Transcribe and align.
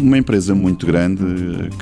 Uma 0.00 0.18
empresa 0.18 0.54
muito 0.54 0.86
grande, 0.86 1.24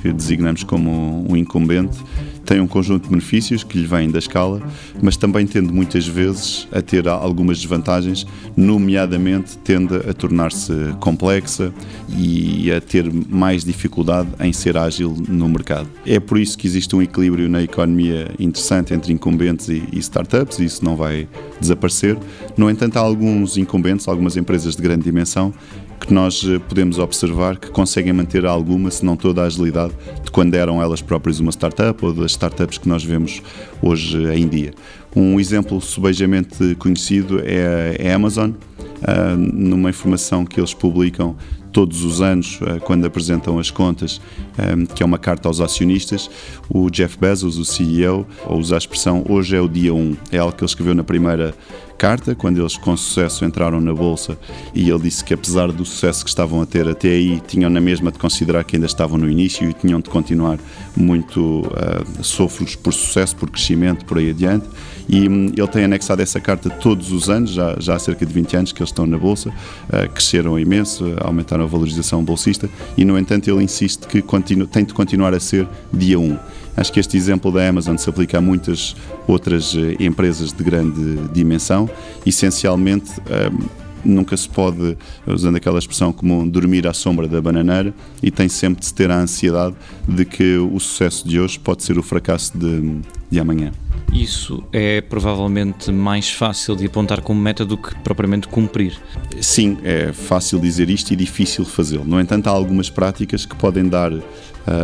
que 0.00 0.12
designamos 0.12 0.64
como 0.64 1.24
um 1.30 1.36
incumbente, 1.36 1.98
tem 2.46 2.60
um 2.60 2.66
conjunto 2.66 3.04
de 3.04 3.10
benefícios 3.10 3.64
que 3.64 3.76
lhe 3.76 3.86
vêm 3.86 4.08
da 4.08 4.20
escala, 4.20 4.62
mas 5.02 5.16
também 5.16 5.46
tende 5.46 5.72
muitas 5.72 6.06
vezes 6.06 6.68
a 6.72 6.80
ter 6.80 7.08
algumas 7.08 7.58
desvantagens, 7.58 8.24
nomeadamente 8.56 9.58
tende 9.58 9.96
a 9.96 10.14
tornar-se 10.14 10.72
complexa 11.00 11.74
e 12.16 12.70
a 12.72 12.80
ter 12.80 13.12
mais 13.12 13.64
dificuldade 13.64 14.28
em 14.40 14.52
ser 14.52 14.76
ágil 14.76 15.16
no 15.28 15.48
mercado. 15.48 15.88
É 16.06 16.20
por 16.20 16.38
isso 16.38 16.56
que 16.56 16.66
existe 16.66 16.94
um 16.94 17.02
equilíbrio 17.02 17.48
na 17.48 17.62
economia 17.62 18.30
interessante 18.38 18.94
entre 18.94 19.12
incumbentes 19.12 19.68
e, 19.68 19.82
e 19.92 19.98
startups, 19.98 20.60
e 20.60 20.64
isso 20.64 20.84
não 20.84 20.96
vai 20.96 21.28
desaparecer. 21.60 22.16
No 22.56 22.70
entanto, 22.70 22.96
há 22.96 23.00
alguns 23.00 23.56
incumbentes, 23.56 24.06
algumas 24.06 24.36
empresas 24.36 24.76
de 24.76 24.82
grande 24.82 25.02
dimensão, 25.02 25.52
que 26.00 26.12
nós 26.12 26.44
eh, 26.46 26.58
podemos 26.58 26.98
observar 26.98 27.58
que 27.58 27.70
conseguem 27.70 28.12
manter 28.12 28.44
alguma, 28.46 28.90
se 28.90 29.04
não 29.04 29.16
toda 29.16 29.42
a 29.42 29.46
agilidade 29.46 29.92
de 30.22 30.30
quando 30.30 30.54
eram 30.54 30.82
elas 30.82 31.00
próprias 31.00 31.40
uma 31.40 31.50
startup 31.50 32.04
ou 32.04 32.12
das 32.12 32.35
startups 32.36 32.78
que 32.78 32.88
nós 32.88 33.04
vemos 33.04 33.42
hoje 33.82 34.16
em 34.34 34.46
dia. 34.46 34.72
Um 35.14 35.40
exemplo 35.40 35.80
subejamente 35.80 36.74
conhecido 36.76 37.40
é 37.42 38.10
a 38.10 38.14
Amazon, 38.14 38.50
uh, 38.50 39.36
numa 39.36 39.90
informação 39.90 40.44
que 40.44 40.60
eles 40.60 40.74
publicam 40.74 41.36
todos 41.76 42.04
os 42.04 42.22
anos, 42.22 42.58
uh, 42.62 42.80
quando 42.80 43.04
apresentam 43.04 43.58
as 43.58 43.70
contas, 43.70 44.18
um, 44.58 44.86
que 44.86 45.02
é 45.02 45.06
uma 45.06 45.18
carta 45.18 45.46
aos 45.46 45.60
acionistas, 45.60 46.30
o 46.70 46.88
Jeff 46.88 47.18
Bezos, 47.18 47.58
o 47.58 47.66
CEO, 47.66 48.26
usa 48.48 48.76
a 48.76 48.78
expressão 48.78 49.22
hoje 49.28 49.54
é 49.54 49.60
o 49.60 49.68
dia 49.68 49.92
1. 49.92 50.16
É 50.32 50.38
algo 50.38 50.56
que 50.56 50.62
ele 50.62 50.70
escreveu 50.70 50.94
na 50.94 51.04
primeira 51.04 51.54
carta, 51.96 52.34
quando 52.34 52.60
eles 52.60 52.76
com 52.76 52.96
sucesso 52.96 53.44
entraram 53.44 53.80
na 53.80 53.92
Bolsa, 53.94 54.38
e 54.74 54.88
ele 54.88 55.00
disse 55.00 55.24
que 55.24 55.34
apesar 55.34 55.72
do 55.72 55.84
sucesso 55.84 56.24
que 56.24 56.30
estavam 56.30 56.60
a 56.60 56.66
ter 56.66 56.86
até 56.88 57.08
aí, 57.08 57.40
tinham 57.46 57.70
na 57.70 57.80
mesma 57.80 58.12
de 58.12 58.18
considerar 58.18 58.64
que 58.64 58.76
ainda 58.76 58.86
estavam 58.86 59.18
no 59.18 59.28
início 59.28 59.68
e 59.68 59.72
tinham 59.72 60.00
de 60.00 60.08
continuar 60.08 60.58
muito 60.96 61.60
uh, 61.60 62.22
sofros 62.24 62.76
por 62.76 62.92
sucesso, 62.92 63.34
por 63.36 63.50
crescimento, 63.50 64.04
por 64.04 64.18
aí 64.18 64.30
adiante. 64.30 64.66
E 65.08 65.28
um, 65.28 65.46
ele 65.56 65.68
tem 65.68 65.84
anexado 65.84 66.20
essa 66.20 66.40
carta 66.40 66.68
todos 66.68 67.12
os 67.12 67.30
anos, 67.30 67.50
já, 67.50 67.76
já 67.78 67.94
há 67.94 67.98
cerca 67.98 68.24
de 68.26 68.32
20 68.32 68.56
anos 68.56 68.72
que 68.72 68.80
eles 68.80 68.90
estão 68.90 69.06
na 69.06 69.18
Bolsa, 69.18 69.50
uh, 69.50 70.10
cresceram 70.12 70.58
imenso, 70.58 71.04
aumentaram 71.20 71.65
a 71.66 71.68
valorização 71.68 72.24
bolsista, 72.24 72.68
e 72.96 73.04
no 73.04 73.18
entanto 73.18 73.50
ele 73.50 73.62
insiste 73.62 74.06
que 74.06 74.22
continu, 74.22 74.66
tem 74.66 74.84
de 74.84 74.94
continuar 74.94 75.34
a 75.34 75.40
ser 75.40 75.68
dia 75.92 76.18
1. 76.18 76.38
Acho 76.76 76.92
que 76.92 77.00
este 77.00 77.16
exemplo 77.16 77.50
da 77.50 77.66
Amazon 77.66 77.96
se 77.96 78.08
aplica 78.08 78.38
a 78.38 78.40
muitas 78.40 78.94
outras 79.26 79.74
eh, 79.74 79.96
empresas 79.98 80.52
de 80.52 80.62
grande 80.62 81.16
dimensão. 81.32 81.88
Essencialmente, 82.24 83.12
ehm, 83.30 83.66
nunca 84.04 84.36
se 84.36 84.48
pode, 84.48 84.96
usando 85.26 85.56
aquela 85.56 85.78
expressão 85.78 86.12
comum, 86.12 86.46
dormir 86.46 86.86
à 86.86 86.92
sombra 86.92 87.26
da 87.26 87.40
bananeira 87.40 87.94
e 88.22 88.30
tem 88.30 88.48
sempre 88.48 88.80
de 88.80 88.86
se 88.86 88.94
ter 88.94 89.10
a 89.10 89.18
ansiedade 89.18 89.74
de 90.06 90.24
que 90.24 90.58
o 90.58 90.78
sucesso 90.78 91.26
de 91.26 91.40
hoje 91.40 91.58
pode 91.58 91.82
ser 91.82 91.98
o 91.98 92.02
fracasso 92.02 92.56
de, 92.56 93.00
de 93.30 93.40
amanhã. 93.40 93.72
Isso 94.16 94.64
é 94.72 95.02
provavelmente 95.02 95.92
mais 95.92 96.30
fácil 96.30 96.74
de 96.74 96.86
apontar 96.86 97.20
como 97.20 97.38
meta 97.38 97.66
do 97.66 97.76
que 97.76 97.94
propriamente 97.96 98.48
cumprir. 98.48 98.98
Sim, 99.42 99.76
é 99.84 100.10
fácil 100.10 100.58
dizer 100.58 100.88
isto 100.88 101.12
e 101.12 101.16
difícil 101.16 101.66
fazê-lo. 101.66 102.04
No 102.04 102.18
entanto, 102.18 102.46
há 102.46 102.50
algumas 102.50 102.88
práticas 102.88 103.44
que 103.44 103.54
podem 103.54 103.86
dar 103.86 104.10
uh, 104.14 104.22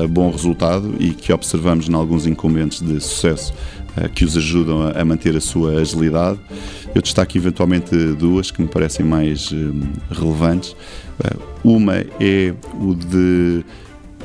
bom 0.07 0.31
resultado 0.31 0.95
e 1.01 1.13
que 1.13 1.33
observamos 1.33 1.89
em 1.89 1.95
alguns 1.95 2.27
incumbentes 2.27 2.83
de 2.83 3.01
sucesso 3.01 3.55
uh, 3.97 4.07
que 4.11 4.23
os 4.23 4.37
ajudam 4.37 4.83
a, 4.83 5.01
a, 5.01 5.05
manter 5.05 5.35
a 5.35 5.41
sua 5.41 5.81
agilidade. 5.81 6.39
Eu 6.95 7.01
destaco 7.01 7.35
eventualmente 7.35 7.97
duas 8.13 8.51
que 8.51 8.61
me 8.61 8.69
parecem 8.69 9.05
mais 9.07 9.51
uh, 9.51 9.55
relevantes. 10.11 10.77
uma 11.65 12.05
é 12.21 12.53
o 12.79 12.95
de 12.95 13.65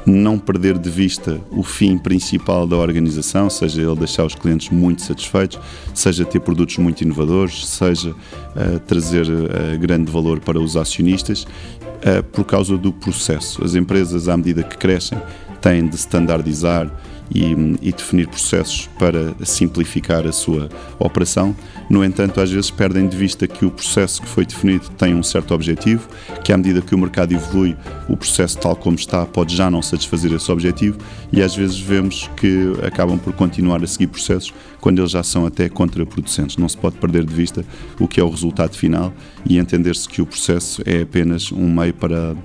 não 0.08 0.40
perder 0.40 0.78
de 0.78 0.90
vista 0.90 1.40
o 1.52 1.62
fim 1.62 1.98
principal 1.98 2.66
da 2.66 2.78
organização, 2.78 3.50
seja 3.50 3.82
ele 3.82 3.96
deixar 3.96 4.26
os 4.26 4.34
clientes 4.34 4.70
muito 4.70 5.02
satisfeitos, 5.02 5.60
seja 5.94 6.24
ter 6.24 6.40
produtos 6.40 6.78
muito 6.78 7.02
inovadores, 7.02 7.68
seja 7.68 8.12
uh, 8.12 8.80
trazer 8.88 9.28
uh, 9.28 9.78
grande 9.80 10.10
valor 10.10 10.40
para 10.40 10.60
os 10.60 10.78
acionistas, 10.78 11.44
uh, 11.44 12.24
por 12.32 12.46
causa 12.46 12.78
do 12.78 12.94
processo. 12.94 13.64
As 13.64 13.76
empresas, 13.76 14.30
à 14.30 14.38
medida 14.38 14.64
que 14.64 14.78
crescem, 14.78 15.22
têm 15.62 15.88
de 15.88 15.96
standardizar 15.96 16.90
e, 17.34 17.52
e, 17.82 17.92
definir 17.92 18.28
processos 18.28 18.90
para 18.98 19.34
simplificar 19.46 20.26
a 20.26 20.32
sua 20.32 20.70
operação. 21.00 21.56
No 21.90 22.04
entanto, 22.04 22.42
às 22.42 22.52
vezes 22.52 22.70
perdem 22.70 23.08
de 23.08 23.16
vista 23.16 23.48
que 23.48 23.66
o 23.66 23.72
processo 23.72 24.22
que 24.22 24.28
foi 24.28 24.46
definido 24.46 24.90
tem 24.98 25.16
um 25.16 25.24
certo 25.24 25.54
objetivo, 25.54 26.08
que 26.44 26.52
à 26.52 26.58
medida 26.58 26.82
que 26.82 26.94
o 26.94 26.98
mercado 26.98 27.34
evolui, 27.34 27.76
o 28.08 28.16
processo 28.16 28.58
tal 28.58 28.76
como 28.76 28.96
está 28.96 29.26
pode 29.26 29.56
já 29.56 29.70
não 29.70 29.82
satisfazer 29.82 30.32
esse 30.34 30.52
objetivo 30.52 30.98
e 31.32 31.42
às 31.42 31.56
vezes 31.56 31.80
vemos 31.80 32.30
que 32.38 32.74
acabam 32.86 33.18
por 33.18 33.34
continuar 33.34 33.84
a 33.84 33.88
seguir 33.88 34.08
processos 34.08 34.54
quando 34.80 35.00
eles 35.00 35.12
já 35.12 35.24
são 35.24 35.46
até 35.46 35.70
contraproducentes. 35.70 36.58
Não 36.58 36.68
se 36.70 36.78
pode 36.78 36.98
perder 36.98 37.26
de 37.26 37.34
vista 37.34 37.66
o 38.00 38.08
que 38.08 38.20
é 38.20 38.24
o 38.24 38.30
resultado 38.30 38.76
final 38.76 39.14
e 39.46 39.58
entender-se 39.58 40.08
que 40.08 40.22
o 40.22 40.26
processo 40.26 40.82
é 40.86 41.02
apenas 41.02 41.52
um 41.52 41.72
meio 41.72 41.94
para 41.94 42.36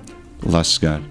lá 0.45 0.63
chegar. 0.63 1.01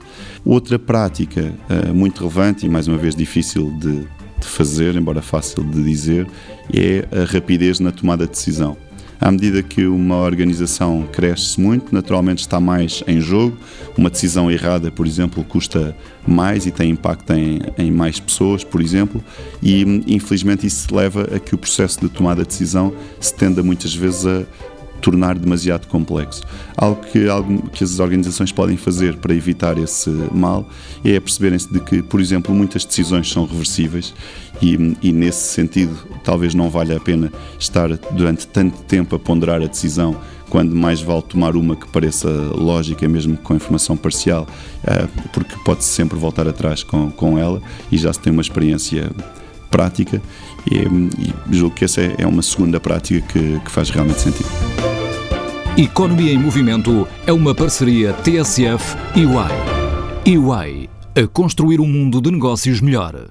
Outra 0.44 0.78
prática 0.78 1.52
uh, 1.70 1.94
muito 1.94 2.18
relevante 2.18 2.66
e 2.66 2.68
mais 2.68 2.88
uma 2.88 2.98
vez 2.98 3.14
difícil 3.14 3.70
de, 3.78 4.00
de 4.00 4.46
fazer, 4.46 4.96
embora 4.96 5.22
fácil 5.22 5.62
de 5.62 5.82
dizer, 5.82 6.26
é 6.72 7.06
a 7.16 7.24
rapidez 7.24 7.78
na 7.78 7.92
tomada 7.92 8.24
de 8.24 8.32
decisão. 8.32 8.76
À 9.22 9.30
medida 9.30 9.62
que 9.62 9.86
uma 9.86 10.16
organização 10.16 11.06
cresce 11.12 11.60
muito, 11.60 11.94
naturalmente 11.94 12.40
está 12.40 12.58
mais 12.58 13.04
em 13.06 13.20
jogo. 13.20 13.56
Uma 13.96 14.10
decisão 14.10 14.50
errada, 14.50 14.90
por 14.90 15.06
exemplo, 15.06 15.44
custa 15.44 15.96
mais 16.26 16.66
e 16.66 16.72
tem 16.72 16.90
impacto 16.90 17.32
em, 17.32 17.60
em 17.78 17.88
mais 17.92 18.18
pessoas, 18.18 18.64
por 18.64 18.80
exemplo, 18.80 19.22
e 19.62 20.02
infelizmente 20.08 20.66
isso 20.66 20.92
leva 20.92 21.22
a 21.36 21.38
que 21.38 21.54
o 21.54 21.58
processo 21.58 22.00
de 22.00 22.08
tomada 22.08 22.42
de 22.42 22.48
decisão 22.48 22.92
se 23.20 23.32
tenda 23.32 23.62
muitas 23.62 23.94
vezes 23.94 24.26
a 24.26 24.42
tornar 25.02 25.36
demasiado 25.36 25.86
complexo. 25.88 26.42
Algo 26.76 27.04
que, 27.04 27.28
algo 27.28 27.68
que 27.70 27.84
as 27.84 27.98
organizações 27.98 28.52
podem 28.52 28.76
fazer 28.76 29.16
para 29.16 29.34
evitar 29.34 29.76
esse 29.76 30.08
mal 30.32 30.66
é 31.04 31.18
perceberem-se 31.20 31.70
de 31.70 31.80
que, 31.80 32.02
por 32.02 32.20
exemplo, 32.20 32.54
muitas 32.54 32.84
decisões 32.84 33.30
são 33.30 33.44
reversíveis 33.44 34.14
e, 34.62 34.96
e, 35.02 35.12
nesse 35.12 35.52
sentido 35.52 35.96
talvez 36.22 36.54
não 36.54 36.70
valha 36.70 36.96
a 36.96 37.00
pena 37.00 37.32
estar 37.58 37.88
durante 38.12 38.46
tanto 38.46 38.80
tempo 38.84 39.16
a 39.16 39.18
ponderar 39.18 39.60
a 39.60 39.66
decisão 39.66 40.16
quando 40.48 40.74
mais 40.76 41.00
vale 41.00 41.22
tomar 41.22 41.56
uma 41.56 41.74
que 41.74 41.88
pareça 41.88 42.28
lógica, 42.28 43.08
mesmo 43.08 43.38
com 43.38 43.54
informação 43.56 43.96
parcial, 43.96 44.46
eh, 44.84 45.08
porque 45.32 45.56
pode-se 45.64 45.88
sempre 45.88 46.18
voltar 46.18 46.46
atrás 46.46 46.82
com, 46.82 47.10
com 47.10 47.38
ela 47.38 47.62
e 47.90 47.96
já 47.96 48.12
se 48.12 48.20
tem 48.20 48.30
uma 48.30 48.42
experiência 48.42 49.10
prática 49.72 50.22
e, 50.70 50.76
e 50.76 51.56
julgo 51.56 51.74
que 51.74 51.84
essa 51.84 52.00
é, 52.00 52.14
é 52.18 52.26
uma 52.26 52.42
segunda 52.42 52.78
prática 52.78 53.26
que, 53.32 53.58
que 53.58 53.70
faz 53.70 53.90
realmente 53.90 54.20
sentido. 54.20 54.48
Economia 55.76 56.32
em 56.32 56.38
Movimento 56.38 57.08
é 57.26 57.32
uma 57.32 57.54
parceria 57.54 58.12
TSF 58.12 58.94
UI. 59.16 59.72
EY, 60.24 60.88
a 61.16 61.26
construir 61.26 61.80
um 61.80 61.88
mundo 61.88 62.20
de 62.20 62.30
negócios 62.30 62.80
melhor. 62.80 63.30